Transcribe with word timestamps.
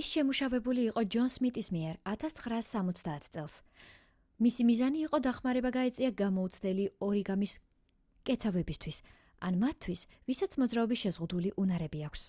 ის 0.00 0.10
შემუშავებული 0.10 0.84
იყო 0.90 1.00
ჯონ 1.14 1.26
სმიტის 1.32 1.66
მიერ 1.74 1.98
1970 2.12 3.26
წელს 3.34 3.56
მისი 4.46 4.66
მიზანი 4.68 5.02
იყო 5.08 5.20
დახმარება 5.26 5.72
გაეწია 5.74 6.08
გამოუცდელი 6.22 6.86
ორიგამის 7.08 7.54
მკეცავებისთვის 7.64 9.00
ან 9.50 9.60
მათთვის 9.66 10.06
ვისაც 10.30 10.56
მოძრაობის 10.64 11.04
შეზღუდული 11.06 11.52
უნარები 11.66 12.04
აქვს 12.10 12.24